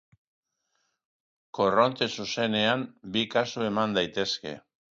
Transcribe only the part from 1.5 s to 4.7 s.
Korronte zuzenean bi kasu eman daitezke.